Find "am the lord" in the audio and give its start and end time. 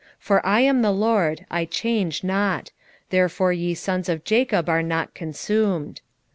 0.61-1.45